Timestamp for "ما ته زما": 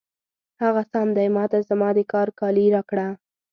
1.35-1.89